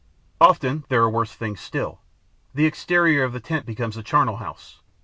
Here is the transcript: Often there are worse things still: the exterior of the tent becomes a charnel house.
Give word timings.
Often 0.41 0.85
there 0.89 1.03
are 1.03 1.09
worse 1.11 1.31
things 1.33 1.59
still: 1.61 2.01
the 2.55 2.65
exterior 2.65 3.23
of 3.23 3.33
the 3.33 3.39
tent 3.39 3.67
becomes 3.67 3.97
a 3.97 4.01
charnel 4.01 4.37
house. 4.37 4.79